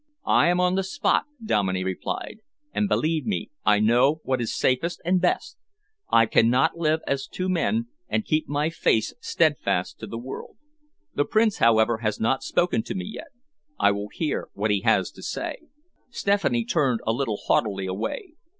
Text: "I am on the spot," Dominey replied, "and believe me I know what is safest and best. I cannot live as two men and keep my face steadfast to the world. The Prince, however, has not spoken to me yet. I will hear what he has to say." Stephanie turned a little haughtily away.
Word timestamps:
"I 0.25 0.47
am 0.47 0.59
on 0.59 0.73
the 0.73 0.83
spot," 0.83 1.25
Dominey 1.45 1.83
replied, 1.83 2.39
"and 2.73 2.89
believe 2.89 3.27
me 3.27 3.51
I 3.63 3.79
know 3.79 4.19
what 4.23 4.41
is 4.41 4.51
safest 4.51 4.99
and 5.05 5.21
best. 5.21 5.57
I 6.11 6.25
cannot 6.25 6.75
live 6.75 7.01
as 7.05 7.27
two 7.27 7.47
men 7.47 7.85
and 8.09 8.25
keep 8.25 8.47
my 8.47 8.71
face 8.71 9.13
steadfast 9.19 9.99
to 9.99 10.07
the 10.07 10.17
world. 10.17 10.57
The 11.13 11.25
Prince, 11.25 11.59
however, 11.59 11.99
has 11.99 12.19
not 12.19 12.41
spoken 12.41 12.81
to 12.85 12.95
me 12.95 13.05
yet. 13.05 13.27
I 13.79 13.91
will 13.91 14.09
hear 14.11 14.47
what 14.55 14.71
he 14.71 14.81
has 14.81 15.11
to 15.11 15.21
say." 15.21 15.57
Stephanie 16.09 16.65
turned 16.65 17.01
a 17.05 17.13
little 17.13 17.37
haughtily 17.37 17.85
away. 17.85 18.33